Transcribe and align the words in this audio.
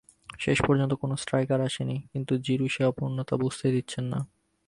শেষ 0.39 0.57
পর্যন্ত 0.67 0.93
কোনো 0.93 1.15
স্ট্রাইকার 1.15 1.59
আসেনি, 1.61 1.97
কিন্তু 2.13 2.33
জিরু 2.37 2.65
সেই 2.67 2.85
অপূর্ণতা 2.85 3.35
বুঝতেই 3.37 3.73
দিচ্ছেন 3.73 4.05
না। 4.05 4.19